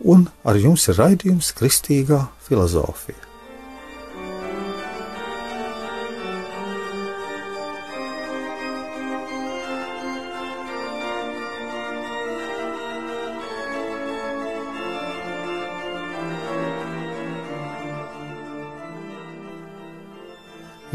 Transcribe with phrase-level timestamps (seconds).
[0.00, 3.22] un ar jums ir raidījums Kristīgā filozofija.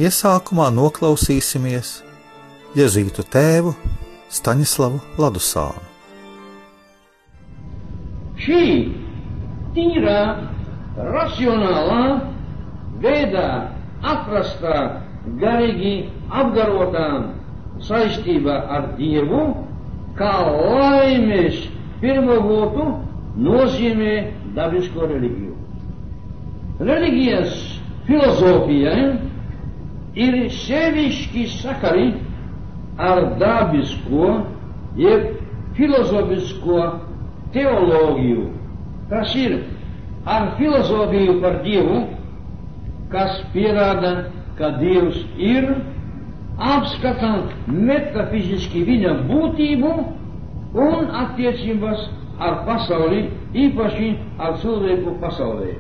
[0.01, 1.91] Iesākumā noklausīsimies
[2.73, 3.75] Jēzītu tēvu
[4.33, 5.90] Staņislavu Ladusānu
[8.41, 8.65] šį
[9.75, 10.21] tyrą,
[10.97, 12.19] racionalą,
[13.03, 13.47] veidą
[14.03, 14.77] atrastą,
[15.41, 15.93] garigi
[16.29, 17.07] apgarotą
[17.85, 19.43] saistībā ar Dievu,
[20.17, 21.61] kā laimēs
[22.01, 22.87] pirmo votu
[23.41, 24.13] nozīmē
[24.57, 25.53] dabisko reliģiju.
[26.81, 27.53] Reliģijas
[28.07, 29.03] filozofijai
[30.25, 32.09] ir sevišķi sakari
[32.99, 34.33] ar dabisko,
[34.99, 35.29] jeb
[35.77, 36.81] filozofisko
[37.53, 38.47] teoloģiju,
[39.11, 39.59] tas ir
[40.25, 42.03] ar filozofiju par Dievu,
[43.11, 44.13] kas pierāda,
[44.59, 45.67] ka Dievs ir,
[46.61, 49.93] apskatām metafiziski viņa būtību
[50.77, 52.05] un attiecības
[52.41, 55.73] ar pasauli, īpaši ar cilvēku pasaulē.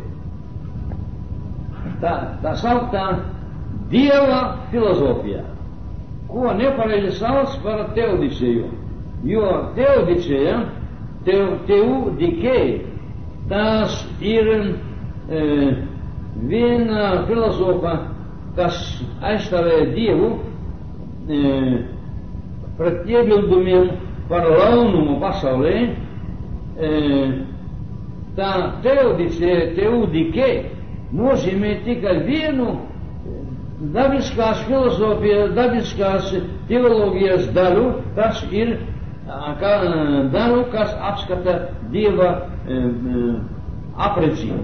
[2.01, 3.05] Tā, tā sauktā
[3.91, 5.43] Dieva filozofija,
[6.31, 8.69] ko nepareizi sauc par teodicēju,
[9.27, 10.61] jo teodicēja
[11.25, 12.77] tev, tev dikēji.
[13.51, 15.45] Tas ir e,
[16.47, 17.95] viena filozofa,
[18.55, 18.77] kas
[19.25, 20.29] aizstāvēja Dievu
[21.27, 21.41] e,
[22.77, 23.89] pret iebildumiem
[24.29, 25.75] par launumu pasaulē.
[26.81, 26.91] E,
[28.37, 28.51] tā
[28.85, 30.51] teodicē, teudikē
[31.11, 32.77] nozīmē tikai vienu
[33.91, 36.29] dabiskās filozofijas, dabiskās
[36.69, 38.77] teoloģijas daļu, tas ir
[39.61, 39.73] kā
[40.33, 41.53] daļu, kas apskata
[41.93, 42.29] dieva
[44.09, 44.63] apredzību.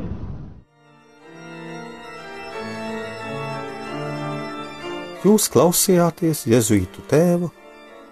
[5.26, 7.48] Jūs klausījāties Jēzus tēvu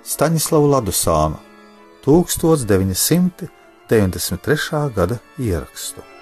[0.06, 1.38] Staņislavu Ladusānu
[2.06, 3.50] 1993.
[4.98, 6.15] gada ierakstu.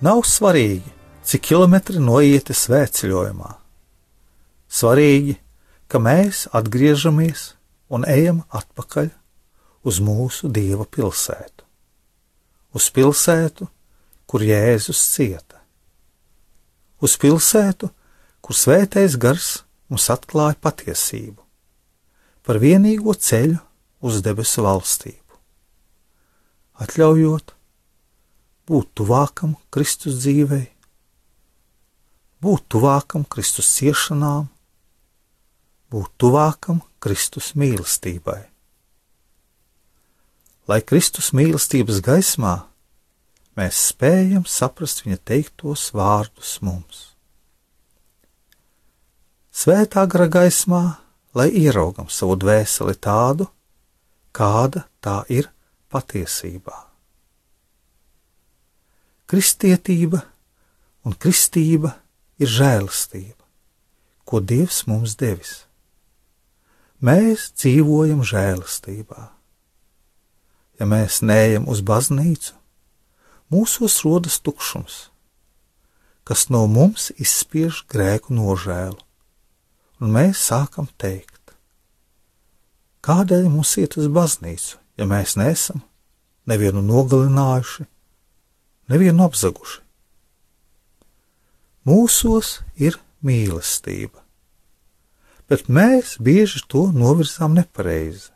[0.00, 0.88] Nav svarīgi,
[1.28, 3.50] cik kilometri noieti svētceļojumā.
[4.72, 5.34] Svarīgi,
[5.92, 7.50] ka mēs atgriežamies
[7.92, 9.10] un ejam atpakaļ
[9.84, 11.66] uz mūsu dieva pilsētu,
[12.72, 13.68] uz pilsētu,
[14.24, 15.60] kur Jēzus cieta,
[17.04, 17.92] uz pilsētu,
[18.40, 19.52] kur svētais gars
[19.92, 21.44] mums atklāja patiesību.
[22.40, 23.60] Par vienīgo ceļu
[24.00, 25.40] uz debesu valstību,
[26.80, 27.59] atļaujot
[28.70, 30.68] būt tuvākam Kristus dzīvei,
[32.44, 34.46] būt tuvākam Kristus ciešanām,
[35.90, 38.44] būt tuvākam Kristus mīlestībai.
[40.70, 42.60] Lai Kristus mīlestības gaismā
[43.58, 47.08] mēs spējam saprast viņa teiktos vārdus mums.
[49.50, 50.84] Svētā gara gaismā,
[51.34, 53.48] lai ieraugam savu dvēseli tādu,
[54.30, 55.50] kāda tā ir
[55.90, 56.89] patiesībā.
[59.30, 60.24] Kristietība
[61.06, 61.92] un kristība
[62.42, 63.44] ir žēlastība,
[64.26, 65.52] ko Dievs mums devis.
[66.98, 69.28] Mēs dzīvojam žēlastībā.
[70.82, 72.56] Ja mēs neejam uz baznīcu,
[73.54, 74.98] mūsos rodas tukšums,
[76.26, 78.98] kas no mums izspiež grēku nožēlu,
[80.02, 81.54] un mēs sākam teikt,
[83.06, 85.86] kādēļ mums iet uz baznīcu, ja mēs neesam
[86.50, 87.86] nevienu nogalinājuši,
[88.90, 89.80] nevienu apzaguši.
[91.88, 94.20] Mūsos ir mīlestība,
[95.48, 98.28] bet mēs bieži to novirzām nepareizi.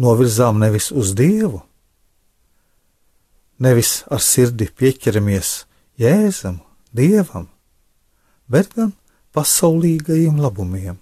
[0.00, 1.62] Novirzām nevis uz Dievu,
[3.60, 5.64] nevis ar sirdi pieķeramies
[6.00, 6.60] Jēzum,
[6.96, 7.48] Dievam,
[8.48, 8.94] bet gan
[9.36, 10.96] pasaulīgajiem labumiem,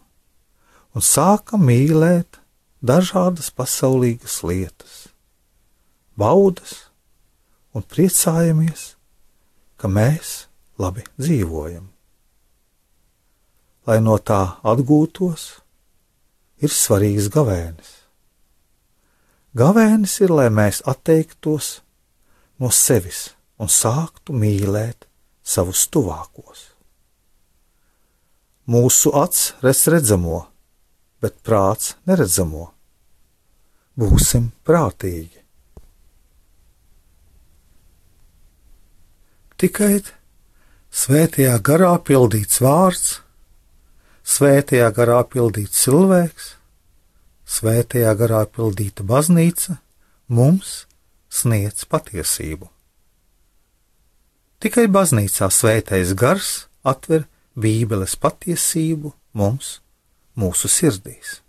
[0.95, 2.41] un sākam mīlēt
[2.83, 5.07] dažādas pasaulīgas lietas,
[6.19, 6.88] baudas,
[7.79, 8.95] un priecājamies,
[9.79, 10.49] ka mēs
[10.83, 11.87] labi dzīvojam.
[13.87, 15.45] Lai no tā atgūtos,
[16.59, 17.95] ir svarīgs gavēnis.
[19.59, 21.79] Gavēnis ir, lai mēs atteiktos
[22.59, 23.29] no sevis
[23.59, 25.07] un sāktu mīlēt
[25.43, 26.67] savus tuvākos.
[28.69, 30.43] Mūsu acs redz redzamo,
[31.23, 32.69] bet prāts neredzamo.
[33.99, 35.48] Būsim prātīgi.
[39.59, 40.05] Tikai
[40.95, 43.07] svētajā garā pildīts vārds,
[44.23, 46.53] svētajā garā pildīts cilvēks,
[47.43, 49.81] svētajā garā pildīta baznīca
[50.31, 50.85] mums
[51.27, 52.69] sniedz patiesību.
[54.63, 57.27] Tikai baznīcā svētais gars atver
[57.59, 59.81] Bībeles patiesību mums,
[60.39, 61.41] mūsu sirdīs.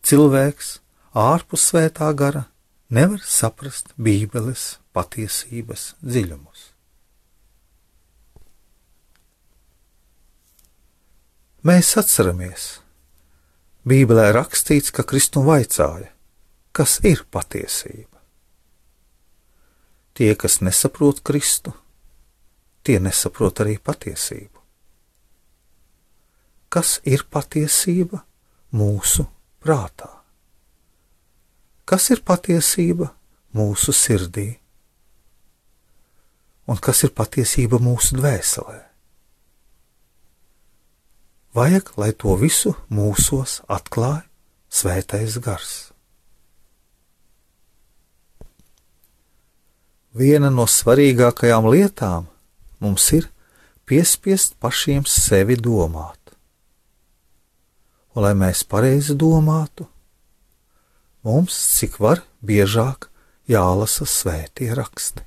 [0.00, 0.78] Cilvēks
[1.12, 2.46] ārpus svētā gara
[2.92, 6.68] nevar saprast Bībeles patiesības dziļumus.
[11.62, 12.62] Mēs atceramies,
[13.86, 16.10] Bībelē rakstīts, ka Kristum vaicāja,
[16.74, 18.18] kas ir patiesība.
[20.12, 21.72] Tie, kas nesaprot Kristu,
[22.82, 24.58] tie nesaprot arī patiesību.
[26.68, 28.24] Kas ir patiesība
[28.74, 29.26] mūsu
[29.62, 30.21] prātā?
[31.92, 33.10] Kas ir patiesība
[33.52, 34.46] mūsu sirdī?
[36.64, 38.78] Un kas ir patiesība mūsu dvēselē?
[41.52, 44.22] Vajag, lai to visu mūsos atklāj
[44.72, 45.76] svētais gars.
[50.16, 52.32] Viena no svarīgākajām lietām,
[52.80, 53.28] mums ir
[53.84, 56.38] piespiest pašiem sevi domāt.
[58.16, 59.91] Un, lai mēs pareizi domātu,
[61.22, 63.08] mums cik var biežāk
[63.50, 65.24] jālasa svētie raksti,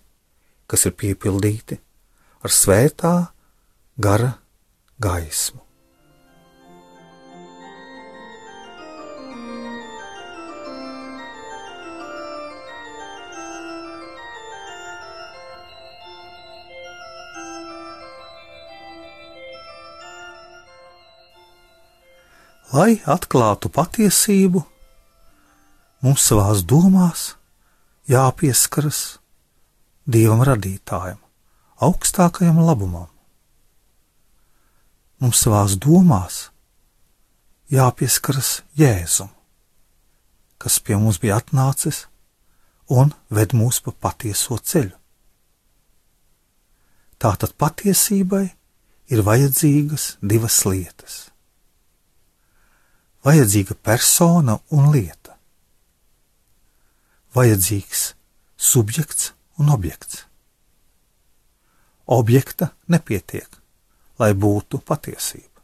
[0.68, 1.80] kas ir piepildīti
[2.44, 3.16] ar svētā
[4.00, 4.36] gara
[5.02, 5.66] gaismu.
[22.76, 24.60] lai atklātu patiesību,
[26.04, 27.34] mums savās domās
[28.12, 29.20] jāpieskaras
[30.06, 31.18] Dievam radītājam,
[31.82, 33.08] augstākajam labumam.
[35.18, 36.52] Mums savās domās
[37.74, 39.32] jāpieskaras Jēzum,
[40.62, 42.04] kas pie mums bija atnācis
[42.94, 44.94] un ved mūs pa patieso ceļu.
[47.18, 48.46] Tātad patiesībai
[49.10, 51.24] ir vajadzīgas divas lietas
[53.26, 55.25] vajadzīga persona un lieta.
[57.36, 58.14] Vajadzīgs
[58.56, 60.24] subjekts un objekts.
[62.06, 63.50] Objekta nepietiek,
[64.22, 65.64] lai būtu patiesība.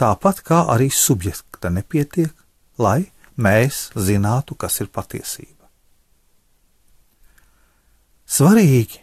[0.00, 2.34] Tāpat kā arī subjekta nepietiek,
[2.78, 5.68] lai mēs zinātu, kas ir patiesība.
[8.30, 9.00] Svarīgi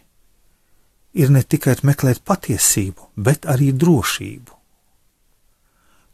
[1.18, 4.58] ir ne tikai meklēt patiesību, bet arī drošību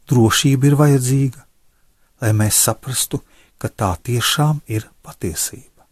[0.09, 1.45] drošība ir vajadzīga,
[2.21, 3.21] lai mēs saprastu,
[3.65, 5.87] ka tā tiešām ir patiesība.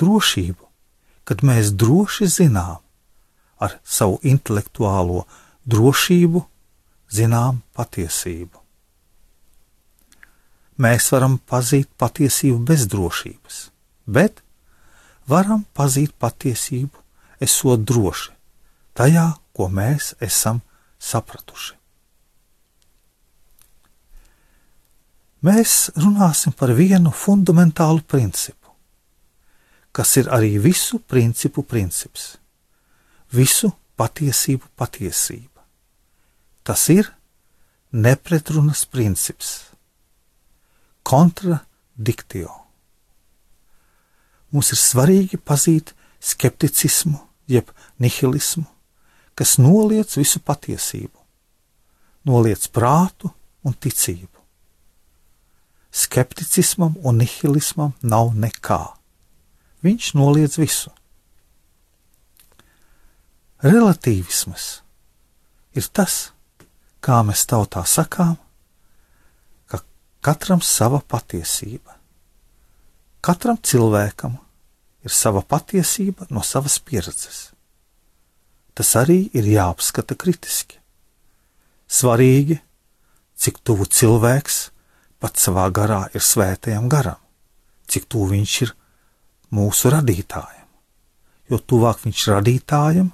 [0.00, 0.64] Drošību,
[1.28, 2.80] kad mēs droši zinām,
[3.60, 5.26] ar savu intelektuālo
[5.68, 6.40] drošību
[7.12, 8.64] zinām patiesību.
[10.80, 13.60] Mēs varam pazīt patiesību bez drošības,
[14.08, 14.40] bet
[15.28, 16.96] varam pazīt patiesību,
[17.44, 18.32] esot droši
[18.96, 20.64] tajā, ko mēs esam
[20.96, 21.75] sapratuši.
[25.46, 28.72] Mēs runāsim par vienu fundamentālu principu,
[29.94, 32.36] kas ir arī visu principu princips,
[33.32, 35.62] visu patiesību patiesība.
[36.66, 37.12] Tas ir
[37.92, 39.70] nepretrunas princips,
[41.06, 42.50] kontradiktio.
[44.50, 47.70] Mums ir svarīgi pazīt skepticismu, jeb
[48.02, 48.66] nihilismu,
[49.38, 51.18] kas noliec visu patiesību,
[52.26, 53.30] noliec prātu
[53.66, 54.35] un ticību
[55.96, 58.82] skepticismam un nihilismam nav nekā.
[59.86, 60.92] Viņš noliedz visu.
[63.64, 64.66] Relatīvisms
[65.78, 66.32] ir tas,
[67.00, 68.36] kā mēs tautā sakām,
[69.70, 69.80] ka
[70.20, 71.96] katram sava patiesība.
[73.24, 74.36] Katram cilvēkam
[75.06, 77.50] ir sava patiesība no savas pieredzes.
[78.76, 80.76] Tas arī ir jāapskata kritiski.
[81.88, 82.58] Svarīgi,
[83.40, 84.66] cik tuvu cilvēks
[85.22, 87.18] pats savā garā ir svētajam garam,
[87.88, 88.76] cik tuvu viņš ir
[89.56, 90.66] mūsu radītājam.
[91.50, 93.10] jo tuvāk viņš radītājam,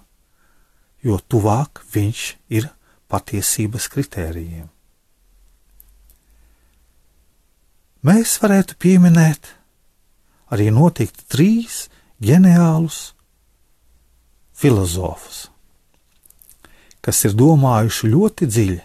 [1.05, 2.23] jo tuvāk viņš
[2.57, 2.69] ir
[3.13, 4.69] patiesības kritērijiem.
[8.03, 9.53] Mēs varētu pieminēt
[10.53, 11.85] arī noteikti trīs
[12.23, 13.13] ģeniālus
[14.59, 15.45] filozofus,
[17.03, 18.81] kas ir domājuši ļoti dziļi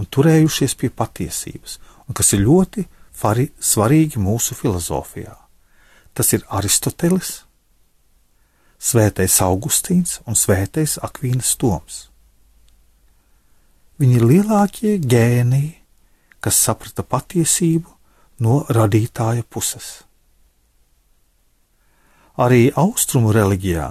[0.00, 1.78] un turējušies pie patiesības,
[2.10, 5.36] un kas ir ļoti fari, svarīgi mūsu filozofijā.
[6.12, 7.44] Tas ir Aristotelis,
[8.80, 12.08] Svētais Augustīns un Svētais Akvīnas Toms.
[14.00, 15.76] Viņi ir lielākie gēniji,
[16.40, 17.92] kas saprata patiesību
[18.40, 20.00] no radītāja puses.
[22.40, 23.90] Arī austrumu reliģijā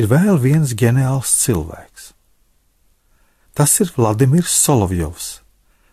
[0.00, 2.12] ir vēl viens ģeniāls cilvēks.
[3.52, 5.28] Tas ir Vladimirs Solovjovs,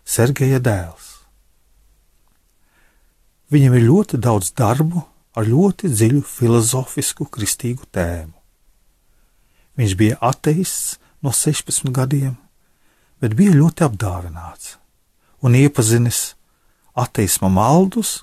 [0.07, 1.12] Sergeja dēls.
[3.53, 5.03] Viņam ir ļoti daudz darbu
[5.37, 8.33] ar ļoti dziļu filozofisku, kristīgu tēmu.
[9.77, 12.35] Viņš bija ateists no 16 gadiem,
[13.21, 14.77] bet bija ļoti apdāvināts
[15.43, 16.33] un iepazinis
[16.97, 18.21] ateisma maldus,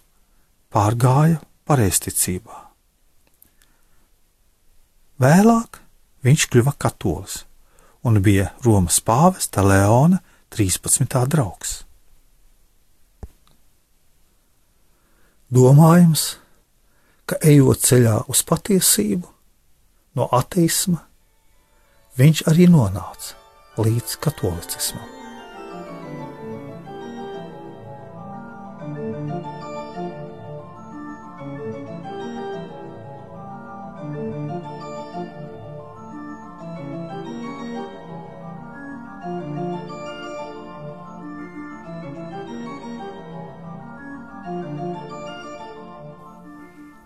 [0.70, 2.56] pārgāja pareizticībā.
[5.20, 5.82] Vēlāk
[6.24, 7.42] viņš kļuva katolis
[8.06, 10.22] un bija Romas pāvesta Leona
[10.54, 11.06] 13.
[11.28, 11.82] draugs.
[15.50, 16.36] Domājams,
[17.26, 19.26] ka ejot ceļā uz patiesību,
[20.14, 21.02] no ateisma,
[22.20, 25.16] viņš arī nonāca līdz katolicismam.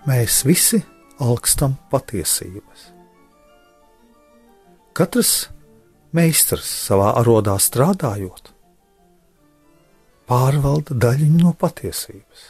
[0.04, 0.82] Mēs visi
[1.24, 2.90] augstam patiesības.
[4.92, 5.30] Katrs
[6.12, 8.50] meistars savā arodā strādājot,
[10.28, 12.44] pārvalda daļiņu no patiesības.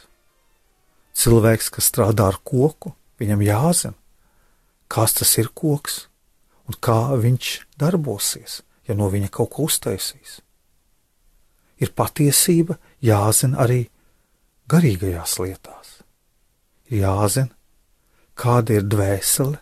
[1.15, 2.91] Cilvēks, kas strādā ar koku,
[3.23, 3.95] viņam jāzina,
[4.91, 6.09] kas tas ir koks
[6.67, 10.41] un kā viņš darbosies, ja no viņa kaut ko uztaisīs.
[11.79, 13.85] Ir patiesība jāzina arī
[14.67, 15.94] garīgajās lietās
[16.91, 17.51] jāzina,
[18.35, 19.59] kāda ir dvēsele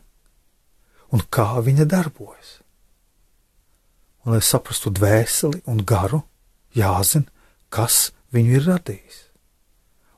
[1.13, 2.59] un kā viņa darbojas.
[4.23, 6.23] Un, lai saprastu dvēseli un garu,
[6.73, 7.27] jāzina,
[7.69, 9.19] kas viņu ir radījis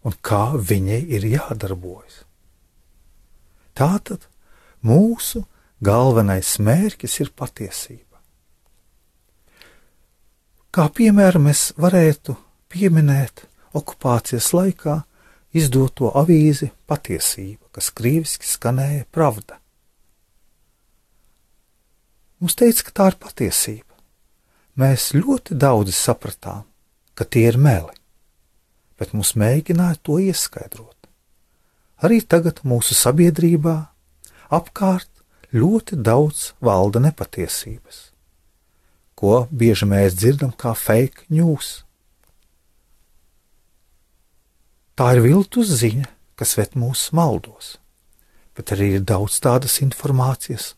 [0.05, 2.21] un kā viņai ir jādarbojas.
[3.75, 4.27] Tātad
[4.85, 5.43] mūsu
[5.83, 8.21] galvenais mērķis ir patiesība.
[10.69, 12.35] Kā piemēram mēs varētu
[12.71, 15.01] pieminēt okupācijas laikā
[15.55, 19.59] izdoto avīzi Patiesība, kas krīviski skanēja Pravda.
[22.39, 23.95] Mums teica, ka tā ir patiesība.
[24.75, 26.65] Mēs ļoti daudz sapratām,
[27.15, 27.95] ka tie ir meli,
[28.99, 31.07] bet mums mēģināja to ieskaidrot.
[32.03, 33.77] Arī tagad mūsu sabiedrībā
[34.51, 35.09] apkārt
[35.55, 38.11] ļoti daudz valda nepatiesības,
[39.15, 41.84] ko bieži mēs dzirdam kā fake news.
[44.95, 46.07] Tā ir viltus ziņa,
[46.39, 47.73] kas ved mūs maldos,
[48.55, 50.69] bet arī ir daudz tādas informācijas,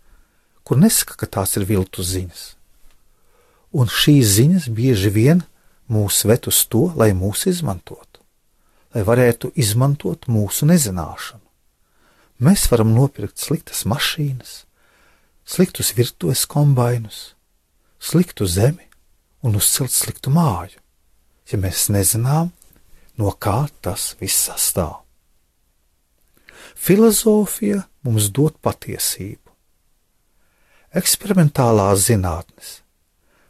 [0.65, 2.47] kur nesaka, ka tās ir viltus ziņas.
[3.77, 5.45] Un šīs ziņas bieži vien
[5.85, 8.25] mūs ved uz to, lai mūs izmantotu,
[8.97, 11.45] lai varētu izmantot mūsu nezināšanu.
[12.41, 14.63] Mēs varam nopirkt sliktas mašīnas,
[15.45, 17.35] sliktus virtuves kombainus,
[18.01, 18.89] sliktu zemi
[19.45, 20.81] un uzcelt sliktu māju,
[21.53, 22.49] ja mēs nezinām,
[23.17, 25.03] no kā tas viss sastāv.
[26.77, 29.51] Filozofija mums dod patiesību.
[30.97, 32.69] Eksperimentālās zinātnes,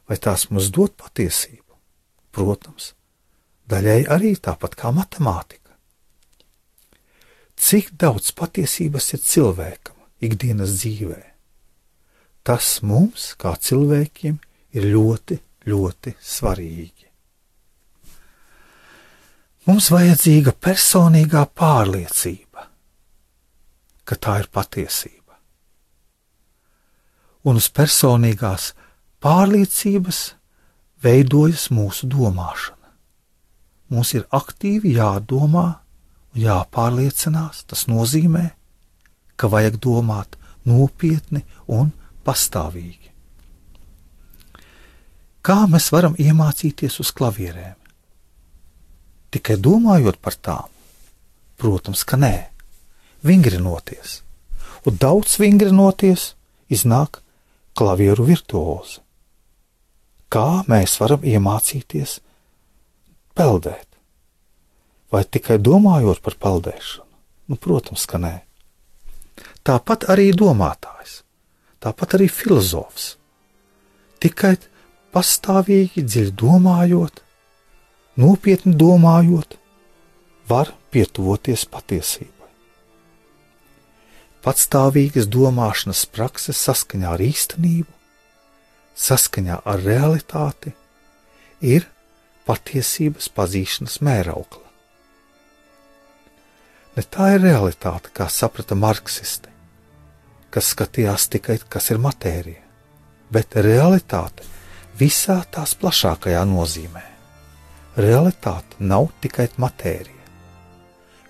[0.07, 1.77] vai tās mums dod patiesību?
[2.33, 2.93] Protams,
[3.69, 5.75] daļai arī tāpat kā matemātika.
[7.57, 11.23] Cik daudz patiesības ir cilvēkam ikdienas dzīvē?
[12.47, 14.37] Tas mums, kā cilvēkiem,
[14.77, 16.96] ir ļoti, ļoti svarīgi.
[19.67, 22.69] Mums vajadzīga personīgā pārliecība,
[24.07, 25.35] ka tā ir patiesība.
[27.47, 28.71] Un uz personīgās
[29.23, 30.21] pārliecības
[31.03, 32.93] veidojas mūsu domāšana.
[33.91, 35.65] Mums ir aktīvi jādomā
[36.31, 37.65] un jāpārliecinās.
[37.67, 38.45] Tas nozīmē,
[39.35, 41.91] ka vajag domāt nopietni un
[42.27, 43.11] pastāvīgi.
[45.43, 47.75] Kā mēs varam iemācīties uz klavierēm?
[49.33, 50.69] Tikai domājot par tām,
[51.59, 52.35] protams, ka nē,
[53.27, 54.21] vingrinoties
[54.87, 56.31] un daudz vingrinoties,
[56.71, 57.19] iznāk
[57.77, 59.01] klavieru virtuozi.
[60.31, 62.17] Kā mēs varam iemācīties
[63.35, 63.85] peldēt?
[65.11, 67.05] Vai tikai domājot par peldēšanu?
[67.47, 68.33] Nu, protams, ka nē.
[69.63, 71.21] Tāpat arī domātājs,
[71.83, 73.13] tāpat arī filozofs.
[74.23, 74.57] Tikai
[75.15, 77.23] pastāvīgi dziļi domājot,
[78.17, 79.57] nopietni domājot,
[80.49, 82.33] var pietuvoties patiesībai.
[84.45, 87.91] Patstāvīgas domāšanas prakses saskaņā ar īstenību,
[88.97, 90.71] saskaņā ar realitāti,
[91.61, 91.87] ir
[92.47, 94.63] patiesības pazīšanas mēraukla.
[96.97, 99.51] Ne tā ir realitāte, kā saprata marksisti,
[100.49, 102.63] kas skatījās tikai, kas ir matērija,
[103.29, 104.47] bet realitāte
[104.97, 107.16] visā tās plašākajā nozīmē.
[107.97, 110.27] Realitāte nav tikai matērija,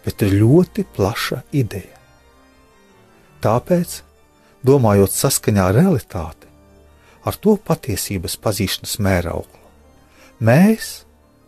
[0.03, 1.95] bet ir ļoti plaša ideja.
[3.39, 4.01] Tāpēc,
[4.67, 6.49] domājot saskaņā ar realitāti,
[7.23, 9.63] ar to patiesības pazīšanas mērauklu,
[10.43, 10.91] mēs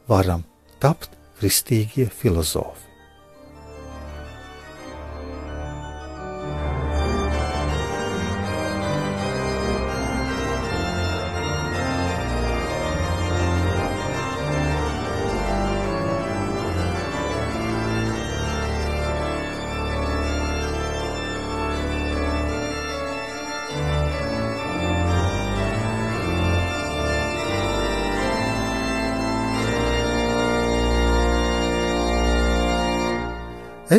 [0.07, 0.45] varam
[0.79, 2.88] tapt kristīgie filozofi.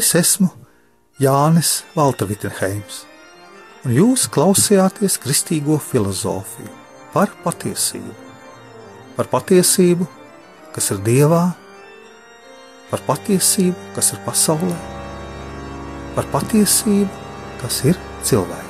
[0.00, 0.46] Es esmu
[1.20, 3.02] Jānis Valtavitenheims,
[3.84, 6.70] un jūs klausījāties kristīgo filozofiju
[7.12, 8.14] par patiesību.
[9.18, 10.08] Par patiesību,
[10.72, 11.42] kas ir Dievā,
[12.88, 14.80] par patiesību, kas ir pasaulē,
[16.16, 17.12] par patiesību,
[17.60, 18.69] kas ir cilvēks.